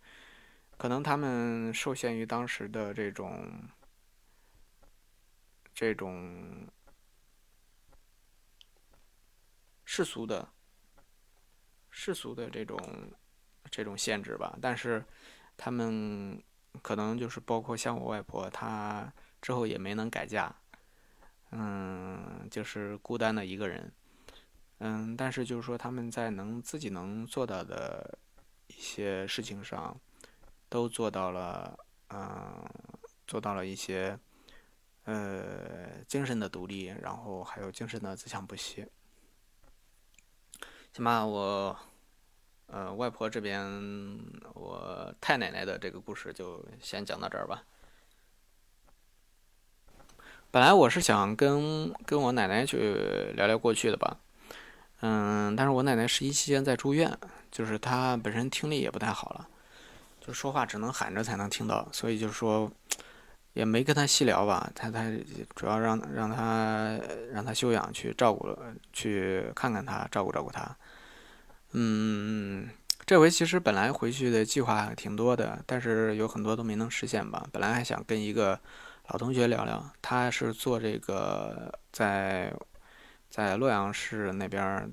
[0.77, 3.55] 可能他们受限于当时的这种
[5.73, 6.67] 这种
[9.85, 10.49] 世俗的
[11.89, 12.77] 世俗的这种
[13.71, 15.05] 这种限制吧，但是
[15.57, 16.43] 他们。
[16.83, 20.55] 可能就是包括像我外婆，她之后也没能改嫁，
[21.51, 23.93] 嗯，就是孤单的一个人，
[24.79, 28.19] 嗯，但是就是说他们在能自己能做到的
[28.67, 29.99] 一些事情上，
[30.69, 32.65] 都做到了，嗯，
[33.27, 34.19] 做到了一些，
[35.05, 38.87] 呃，精神的独立，然后还有精神的自强不息。
[40.93, 41.79] 行吧，我。
[42.67, 43.63] 呃，外婆这边，
[44.55, 47.63] 我太奶奶的这个故事就先讲到这儿吧。
[50.51, 54.17] 本来我是想跟跟我奶奶去聊聊过去的吧，
[55.01, 57.17] 嗯，但是我奶奶十一期间在住院，
[57.51, 59.49] 就是她本身听力也不太好了，
[60.21, 62.71] 就说话只能喊着才能听到，所以就说
[63.53, 64.71] 也没跟她细聊吧。
[64.75, 65.13] 她她
[65.57, 66.99] 主要让让她
[67.33, 68.57] 让她休养，去照顾，
[68.93, 70.77] 去看看她，照顾照顾她。
[71.77, 72.69] 嗯，
[73.05, 77.45] 这回其实本来回去的计划挺多的，但是有很多都没能实现吧。
[77.53, 78.61] 本来还想跟一个
[79.09, 82.55] 老同学聊聊，他是做这个在
[83.29, 84.89] 在洛阳市那边，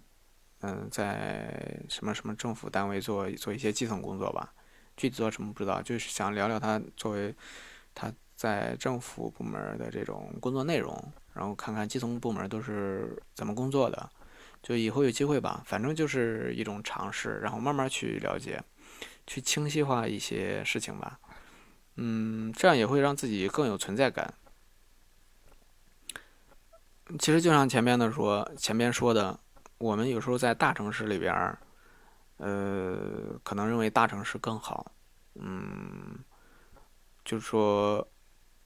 [0.61, 4.51] 嗯，在什么什么政府单位做做一些基层工作吧，
[4.97, 7.31] 具体做什么不知道，就是想聊聊他作为
[7.93, 14.09] 他在政府部门的这种工作内容，然后看看基层部门都是怎么工作的。
[14.61, 18.63] 就以后有机会吧，反正就是一种尝试，然后慢慢去了解，
[19.25, 21.19] 去清晰化一些事情吧。
[21.95, 24.33] 嗯，这样也会让自己更有存在感。
[27.17, 29.39] 其实就像前面的说，前面说的，
[29.79, 31.59] 我们有时候在大城市里边儿，
[32.37, 34.91] 呃，可能认为大城市更好，
[35.35, 36.19] 嗯，
[37.25, 38.07] 就是说，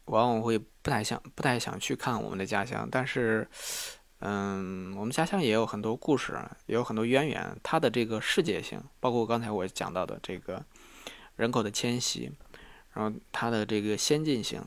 [0.06, 3.48] 往往会不太想不太想去看我们的家乡，但是。
[4.28, 7.56] 嗯，我们家乡也有很多故事，也有很多渊源。
[7.62, 10.66] 它的这个世界性，包括刚才我讲到的这个
[11.36, 12.32] 人口的迁徙，
[12.94, 14.60] 然后它的这个先进性，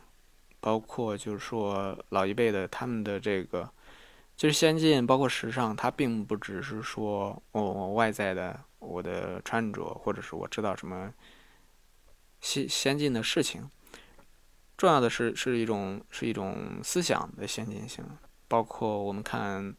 [0.60, 3.68] 包括就是说老一辈的他们的这个，
[4.36, 11.12] 就是先进，包括时尚，它并不只是说我外在的我的穿着，或者是我知道什么
[12.40, 13.68] 先先进的事情，
[14.76, 18.04] 重要的是是一种是一种思想的先进性，
[18.48, 19.72] 包括我们看，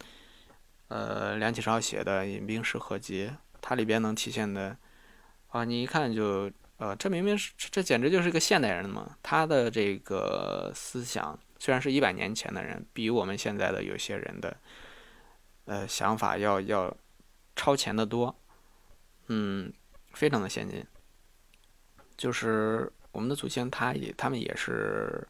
[0.88, 3.28] 呃，梁启超写的《饮冰式合集》，
[3.59, 4.78] 它里边能体现的，
[5.49, 6.49] 啊，你一看就。
[6.80, 9.17] 呃，这明明是这简直就是个现代人嘛！
[9.22, 14.55] 他的这个思想虽然是一百年前的人，比我们现在的有些人的
[15.65, 16.95] 呃想法要要
[17.53, 18.34] 超前的多，
[19.28, 19.74] 嗯，
[20.13, 20.82] 非常的先进。
[22.15, 25.28] 就是我们的祖先，他也他们也是，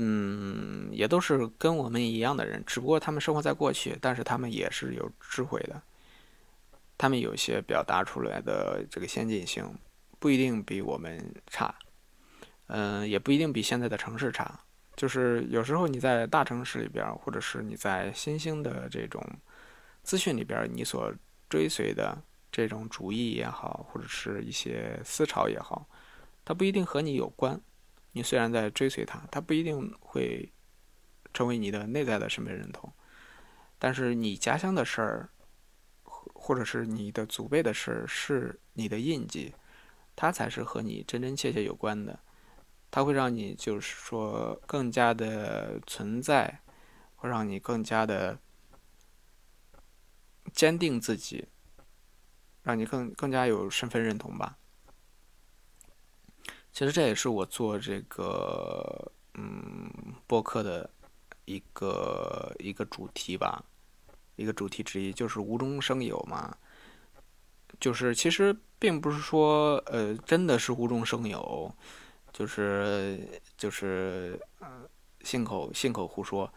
[0.00, 5.82] 嗯，也都是跟我们一样的人，只不过他们生活在过去，但是他们也是有智慧的，
[6.96, 9.68] 他们有些表达出来的这个先进性。
[10.20, 11.72] 不一定比我们差，
[12.66, 14.58] 嗯，也不一定比现在的城市差。
[14.96, 19.24] 就是有时候你在大城市里边，或者是你在新兴的这种
[20.02, 21.14] 资讯里边，你所
[21.48, 22.20] 追随的
[22.50, 25.86] 这种主义也好，或者是一些思潮也好，
[26.44, 27.60] 它不一定和你有关。
[28.18, 30.52] 你虽然在追随他，他不一定会
[31.32, 32.92] 成为你的内在的身份认同。
[33.78, 35.30] 但是你家乡的事儿，
[36.02, 39.54] 或者是你的祖辈的事儿，是你的印记。
[40.16, 42.18] 它才是和你真真切切有关的，
[42.90, 46.60] 它会让你就是说更加的存在，
[47.14, 48.40] 会让你更加的
[50.52, 51.46] 坚定自己，
[52.64, 54.58] 让你更更加有身份认同吧。
[56.78, 59.90] 其实这也是我做这个嗯
[60.28, 60.88] 播客的
[61.44, 63.60] 一个一个主题吧，
[64.36, 66.56] 一个主题之一就是无中生有嘛，
[67.80, 68.56] 就是其实。
[68.80, 71.74] 并不是说，呃，真的是无中生有，
[72.32, 73.18] 就是
[73.56, 74.88] 就是呃，
[75.22, 76.48] 信口信口胡说。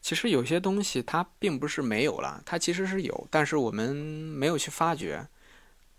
[0.00, 5.24] 其实有些东西它并不是没有了，它其实是有，但是我们没有去发掘。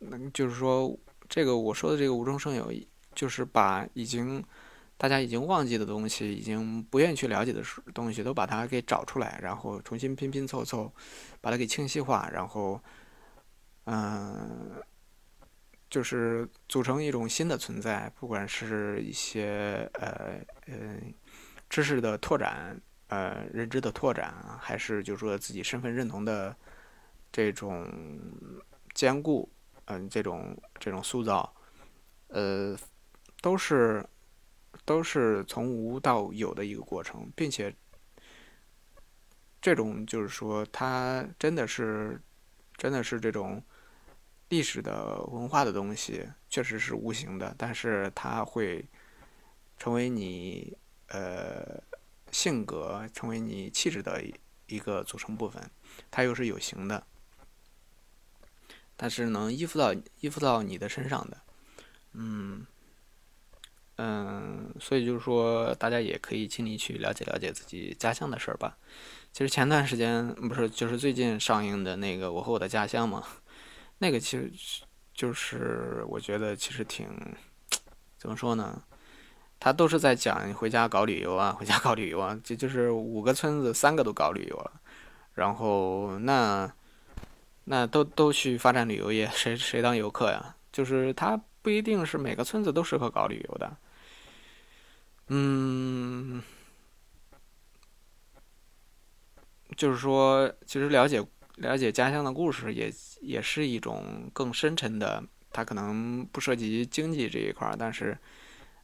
[0.01, 0.93] 嗯，就是说，
[1.28, 2.71] 这个我说的这个无中生有，
[3.13, 4.43] 就是把已经
[4.97, 7.61] 大家已经忘记的东西，已经不愿意去了解的
[7.93, 10.93] 东西，都把它给找出来，然后重新拼拼凑凑，
[11.41, 12.82] 把它给清晰化，然后。
[13.89, 14.84] 嗯，
[15.89, 20.99] 就是组成一种新的存在，不管是一些呃呃
[21.69, 26.53] 知识的拓展，呃认知的拓展，还是就是说自己身份认同的
[27.32, 27.89] 这种
[28.93, 29.49] 坚固，
[29.88, 31.53] 嗯，这种这种塑造，
[32.29, 32.77] 呃，
[33.41, 34.07] 都是
[34.85, 37.75] 都是从无到有的一个过程，并且
[39.59, 42.21] 这种就是说，它真的是
[42.77, 43.61] 真的是这种。
[44.49, 48.88] 历史的文化的东西确实是无形的，但是它会
[49.77, 50.73] 成为你
[51.09, 51.83] 呃
[52.31, 54.23] 性格、成为你气质的
[54.67, 55.69] 一个组成部分。
[56.09, 57.05] 它又是有形的，
[58.97, 61.37] 它是能依附到依附到你的身上的。
[62.13, 62.65] 嗯
[63.97, 68.77] 嗯，所以就是说，大家也可以尽力去了解了解自己家乡的事儿吧。
[69.31, 73.23] 其实前段时间不是就是最近上映的那个《我和我的家乡》嘛。
[73.99, 74.51] 那个其实
[75.13, 77.07] 就是我觉得其实挺
[78.17, 78.83] 怎么说呢？
[79.59, 84.71] 他都是在讲回家搞旅游啊，回家搞旅游啊，就就是五个村子三个都搞旅游了，
[85.33, 86.71] 然后那
[87.70, 90.55] 那都都去发展旅游业，谁谁当游客呀？
[90.72, 93.78] 就是他不一定是每个村子都适合搞旅游的，
[95.28, 96.41] 嗯，
[99.76, 101.24] 就是说其实了解。
[101.57, 108.15] 了解家乡的故事也也是一种更深沉的，它可能不涉及经济这一块儿，但是，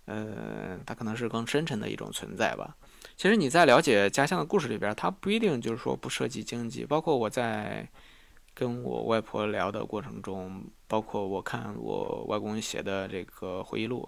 [0.05, 2.75] 呃，它可能是更深沉的一种存在吧。
[3.15, 6.83] 其实你在了解家乡的故事里边，它不一定就是说不涉及经济。
[6.83, 7.87] 包括我在
[8.53, 14.07] 跟我外婆聊的过程中，包括我看我外公写的这个回忆录，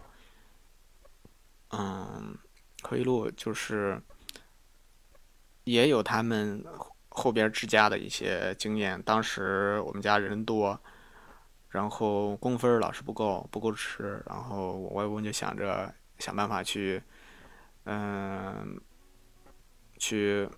[1.70, 2.38] 嗯，
[2.84, 4.02] 回忆录就是
[5.64, 6.64] 也有他们。
[7.18, 10.78] 后边支家的一些经验，当时我们家人多，
[11.70, 17.02] 然后工分老是不够，不够吃，然后我外公就想着想办法去，
[17.86, 18.78] 嗯，
[19.98, 20.50] 去。